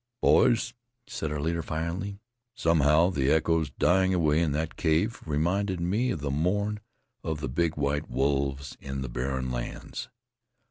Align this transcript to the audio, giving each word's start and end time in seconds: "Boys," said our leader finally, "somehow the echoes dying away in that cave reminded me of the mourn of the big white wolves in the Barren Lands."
"Boys," 0.19 0.73
said 1.05 1.31
our 1.31 1.39
leader 1.39 1.61
finally, 1.61 2.17
"somehow 2.55 3.11
the 3.11 3.29
echoes 3.29 3.69
dying 3.69 4.15
away 4.15 4.39
in 4.41 4.51
that 4.51 4.75
cave 4.75 5.21
reminded 5.27 5.79
me 5.79 6.09
of 6.09 6.21
the 6.21 6.31
mourn 6.31 6.79
of 7.23 7.39
the 7.39 7.47
big 7.47 7.77
white 7.77 8.09
wolves 8.09 8.75
in 8.81 9.01
the 9.03 9.09
Barren 9.09 9.51
Lands." 9.51 10.09